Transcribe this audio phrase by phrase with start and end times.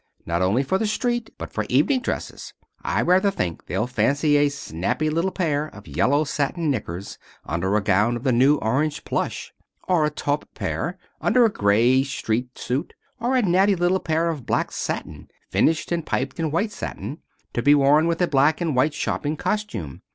[0.25, 2.55] Not only for the street, but for evening dresses.
[2.83, 7.83] I rather think they'll fancy a snappy little pair of yellow satin knickers under a
[7.83, 9.53] gown of the new orange plush.
[9.87, 12.95] Or a taupe pair, under a gray street suit.
[13.19, 17.19] Or a natty little pair of black satin, finished and piped in white satin,
[17.53, 20.01] to be worn with a black and white shopping costume.